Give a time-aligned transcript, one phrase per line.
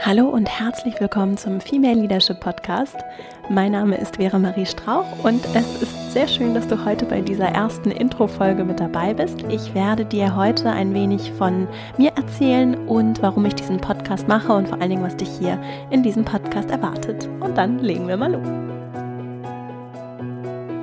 [0.00, 2.96] Hallo und herzlich willkommen zum Female Leadership Podcast.
[3.50, 7.20] Mein Name ist Vera Marie Strauch und es ist sehr schön, dass du heute bei
[7.20, 9.42] dieser ersten Intro-Folge mit dabei bist.
[9.50, 11.68] Ich werde dir heute ein wenig von
[11.98, 15.60] mir erzählen und warum ich diesen Podcast mache und vor allen Dingen, was dich hier
[15.90, 17.28] in diesem Podcast erwartet.
[17.40, 18.48] Und dann legen wir mal los.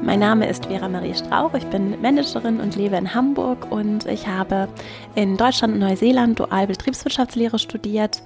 [0.03, 4.27] Mein Name ist Vera Marie Strauch, ich bin Managerin und lebe in Hamburg und ich
[4.27, 4.67] habe
[5.15, 8.21] in Deutschland und Neuseeland Dual Betriebswirtschaftslehre studiert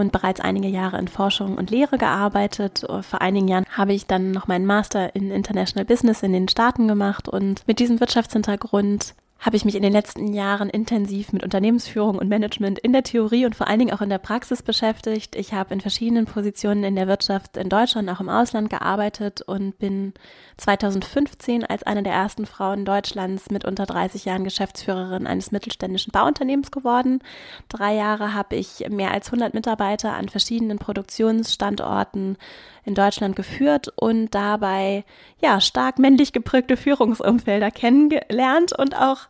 [0.00, 2.84] und bereits einige Jahre in Forschung und Lehre gearbeitet.
[3.02, 6.88] Vor einigen Jahren habe ich dann noch meinen Master in International Business in den Staaten
[6.88, 12.18] gemacht und mit diesem Wirtschaftshintergrund habe ich mich in den letzten Jahren intensiv mit Unternehmensführung
[12.18, 15.34] und Management in der Theorie und vor allen Dingen auch in der Praxis beschäftigt.
[15.34, 19.78] Ich habe in verschiedenen Positionen in der Wirtschaft in Deutschland, auch im Ausland gearbeitet und
[19.78, 20.12] bin
[20.58, 26.70] 2015 als eine der ersten Frauen Deutschlands mit unter 30 Jahren Geschäftsführerin eines mittelständischen Bauunternehmens
[26.70, 27.20] geworden.
[27.70, 32.36] Drei Jahre habe ich mehr als 100 Mitarbeiter an verschiedenen Produktionsstandorten
[32.90, 35.04] in Deutschland geführt und dabei
[35.40, 39.28] ja stark männlich geprägte Führungsumfelder kennengelernt und auch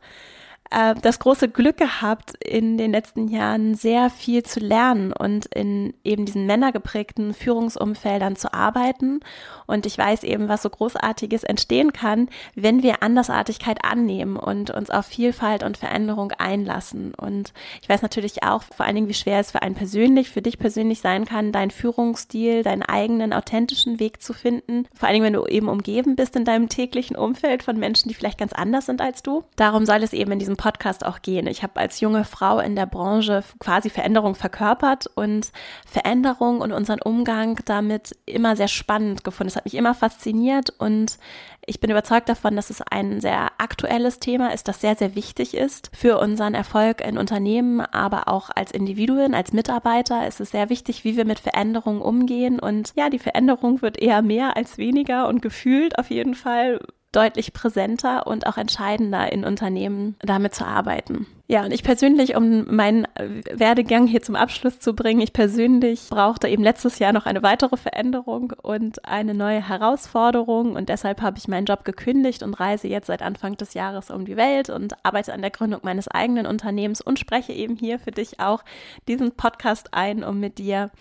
[0.70, 5.94] äh, das große Glück gehabt, in den letzten Jahren sehr viel zu lernen und in
[6.04, 9.20] eben diesen männergeprägten Führungsumfeldern zu arbeiten.
[9.66, 14.90] Und ich weiß eben, was so Großartiges entstehen kann, wenn wir Andersartigkeit annehmen und uns
[14.90, 17.14] auf Vielfalt und Veränderung einlassen.
[17.14, 20.42] Und ich weiß natürlich auch vor allen Dingen, wie schwer es für einen persönlich, für
[20.42, 24.86] dich persönlich sein kann, deinen Führungsstil, deinen eigenen authentischen Weg zu finden.
[24.94, 28.14] Vor allen Dingen, wenn du eben umgeben bist in deinem täglichen Umfeld von Menschen, die
[28.14, 29.44] vielleicht ganz anders sind als du.
[29.56, 31.46] Darum soll es eben in diesem Podcast auch gehen.
[31.46, 35.52] Ich habe als junge Frau in der Branche quasi Veränderung verkörpert und
[35.86, 39.48] Veränderung und unseren Umgang damit immer sehr spannend gefunden.
[39.48, 41.18] Es hat mich immer fasziniert und
[41.64, 45.54] ich bin überzeugt davon, dass es ein sehr aktuelles Thema ist, das sehr, sehr wichtig
[45.54, 50.68] ist für unseren Erfolg in Unternehmen, aber auch als Individuen, als Mitarbeiter ist es sehr
[50.68, 52.60] wichtig, wie wir mit Veränderungen umgehen.
[52.60, 56.80] Und ja, die Veränderung wird eher mehr als weniger und gefühlt auf jeden Fall
[57.12, 61.26] deutlich präsenter und auch entscheidender in Unternehmen damit zu arbeiten.
[61.50, 63.08] Ja, und ich persönlich, um meinen
[63.52, 67.76] Werdegang hier zum Abschluss zu bringen, ich persönlich brauchte eben letztes Jahr noch eine weitere
[67.76, 73.08] Veränderung und eine neue Herausforderung und deshalb habe ich meinen Job gekündigt und reise jetzt
[73.08, 77.00] seit Anfang des Jahres um die Welt und arbeite an der Gründung meines eigenen Unternehmens
[77.00, 78.62] und spreche eben hier für dich auch
[79.08, 80.92] diesen Podcast ein, um mit dir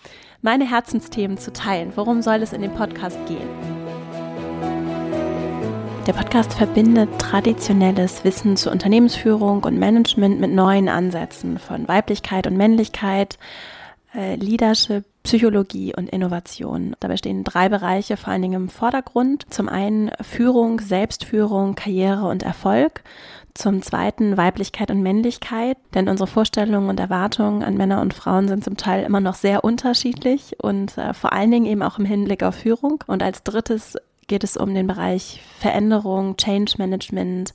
[0.42, 1.92] meine Herzensthemen zu teilen.
[1.94, 3.69] Worum soll es in dem Podcast gehen?
[6.10, 12.56] Der Podcast verbindet traditionelles Wissen zur Unternehmensführung und Management mit neuen Ansätzen von Weiblichkeit und
[12.56, 13.38] Männlichkeit,
[14.12, 16.96] äh, Leadership, Psychologie und Innovation.
[16.98, 19.46] Dabei stehen drei Bereiche vor allen Dingen im Vordergrund.
[19.50, 23.04] Zum einen Führung, Selbstführung, Karriere und Erfolg.
[23.54, 28.64] Zum zweiten Weiblichkeit und Männlichkeit, denn unsere Vorstellungen und Erwartungen an Männer und Frauen sind
[28.64, 32.42] zum Teil immer noch sehr unterschiedlich und äh, vor allen Dingen eben auch im Hinblick
[32.42, 33.04] auf Führung.
[33.06, 33.96] Und als drittes
[34.26, 37.52] geht es um den Bereich Veränderung, Change Management,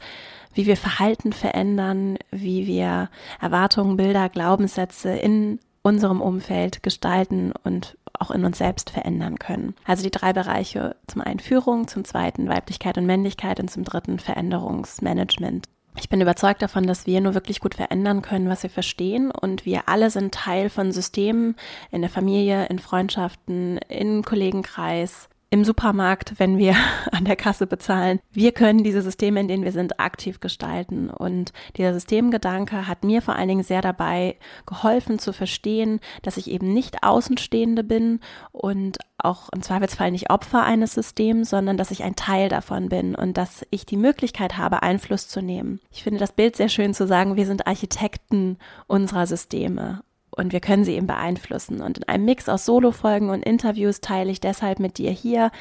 [0.53, 3.09] wie wir Verhalten verändern, wie wir
[3.41, 9.75] Erwartungen, Bilder, Glaubenssätze in unserem Umfeld gestalten und auch in uns selbst verändern können.
[9.85, 14.17] Also die drei Bereiche, zum einen Führung, zum zweiten Weiblichkeit und Männlichkeit und zum dritten
[14.19, 15.67] Veränderungsmanagement.
[15.97, 19.31] Ich bin überzeugt davon, dass wir nur wirklich gut verändern können, was wir verstehen.
[19.31, 21.55] Und wir alle sind Teil von Systemen
[21.91, 26.75] in der Familie, in Freundschaften, im Kollegenkreis, im Supermarkt, wenn wir
[27.13, 28.19] an der Kasse bezahlen.
[28.29, 31.09] Wir können diese Systeme, in denen wir sind, aktiv gestalten.
[31.09, 34.35] Und dieser Systemgedanke hat mir vor allen Dingen sehr dabei
[34.65, 38.19] geholfen zu verstehen, dass ich eben nicht Außenstehende bin
[38.51, 43.15] und auch im Zweifelsfall nicht Opfer eines Systems, sondern dass ich ein Teil davon bin
[43.15, 45.79] und dass ich die Möglichkeit habe, Einfluss zu nehmen.
[45.89, 50.03] Ich finde das Bild sehr schön zu sagen, wir sind Architekten unserer Systeme
[50.35, 51.81] und wir können sie eben beeinflussen.
[51.81, 55.51] Und in einem Mix aus Solo-Folgen und Interviews teile ich deshalb mit dir hier,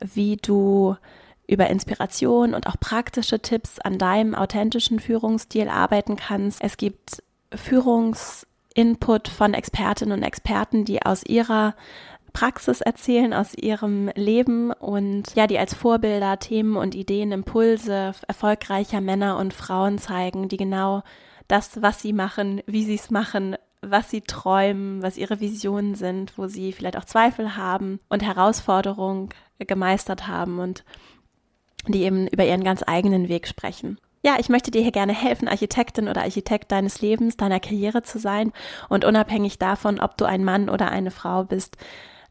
[0.00, 0.96] wie du
[1.46, 6.62] über Inspiration und auch praktische Tipps an deinem authentischen Führungsstil arbeiten kannst.
[6.62, 7.22] Es gibt
[7.52, 11.74] Führungsinput von Expertinnen und Experten, die aus ihrer
[12.32, 19.00] Praxis erzählen, aus ihrem Leben und ja, die als Vorbilder Themen und Ideen, Impulse erfolgreicher
[19.00, 21.02] Männer und Frauen zeigen, die genau
[21.48, 26.36] das, was sie machen, wie sie es machen, was sie träumen, was ihre Visionen sind,
[26.36, 30.84] wo sie vielleicht auch Zweifel haben und Herausforderungen gemeistert haben und
[31.88, 33.98] die eben über ihren ganz eigenen Weg sprechen.
[34.22, 38.18] Ja, ich möchte dir hier gerne helfen, Architektin oder Architekt deines Lebens, deiner Karriere zu
[38.18, 38.52] sein
[38.90, 41.78] und unabhängig davon, ob du ein Mann oder eine Frau bist,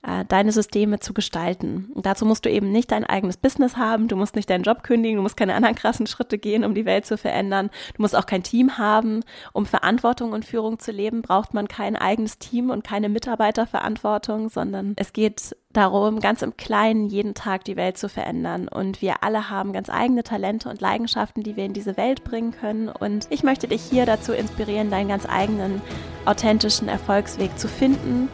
[0.01, 1.91] äh, deine Systeme zu gestalten.
[1.93, 4.83] Und dazu musst du eben nicht dein eigenes Business haben, du musst nicht deinen Job
[4.83, 7.69] kündigen, du musst keine anderen krassen Schritte gehen, um die Welt zu verändern.
[7.95, 9.23] Du musst auch kein Team haben.
[9.53, 14.93] Um Verantwortung und Führung zu leben, braucht man kein eigenes Team und keine Mitarbeiterverantwortung, sondern
[14.95, 18.67] es geht darum, ganz im Kleinen jeden Tag die Welt zu verändern.
[18.67, 22.51] Und wir alle haben ganz eigene Talente und Leidenschaften, die wir in diese Welt bringen
[22.51, 22.89] können.
[22.89, 25.81] Und ich möchte dich hier dazu inspirieren, deinen ganz eigenen,
[26.25, 28.29] authentischen Erfolgsweg zu finden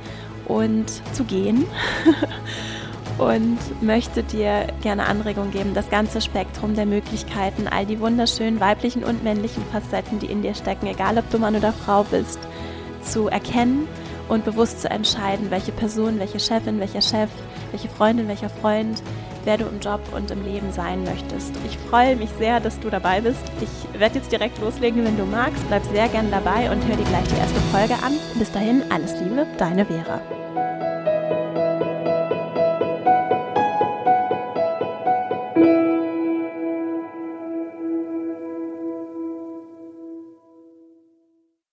[0.47, 1.65] und zu gehen.
[3.17, 9.03] und möchte dir gerne Anregung geben, das ganze Spektrum der Möglichkeiten, all die wunderschönen weiblichen
[9.03, 12.39] und männlichen Facetten, die in dir stecken, egal ob du Mann oder Frau bist,
[13.01, 13.87] zu erkennen
[14.27, 17.29] und bewusst zu entscheiden, welche Person, welche Chefin, welcher Chef,
[17.71, 19.01] welche Freundin, welcher Freund,
[19.45, 21.53] wer du im Job und im Leben sein möchtest.
[21.65, 23.43] Ich freue mich sehr, dass du dabei bist.
[23.61, 25.65] Ich werde jetzt direkt loslegen, wenn du magst.
[25.67, 28.13] Bleib sehr gern dabei und hör dir gleich die erste Folge an.
[28.37, 30.19] Bis dahin, alles Liebe, deine Vera.